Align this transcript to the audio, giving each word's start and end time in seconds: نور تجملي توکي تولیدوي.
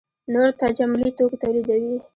نور 0.31 0.47
تجملي 0.61 1.09
توکي 1.17 1.37
تولیدوي. 1.43 1.97